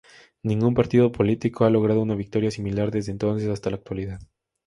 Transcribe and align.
Ningún 0.41 0.73
partido 0.73 1.11
político 1.11 1.63
ha 1.63 1.69
logrado 1.69 2.01
una 2.01 2.15
victoria 2.15 2.49
similar 2.49 2.89
desde 2.89 3.11
entonces 3.11 3.47
hasta 3.49 3.69
la 3.69 3.75
actualidad. 3.75 4.19